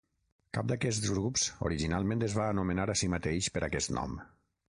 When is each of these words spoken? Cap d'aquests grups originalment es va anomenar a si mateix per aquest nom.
Cap 0.57 0.69
d'aquests 0.69 1.11
grups 1.15 1.43
originalment 1.69 2.25
es 2.29 2.33
va 2.41 2.47
anomenar 2.55 2.89
a 2.95 2.97
si 3.03 3.11
mateix 3.17 3.53
per 3.59 3.65
aquest 3.69 3.95
nom. 4.01 4.19